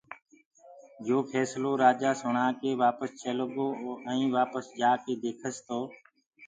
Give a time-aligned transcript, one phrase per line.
[1.07, 1.89] يو ڦيسلو سڻآ
[2.59, 3.67] ڪي رآجآ وآپس چيلو گو
[4.09, 5.79] ائين وآپس جآڪي ديکس تو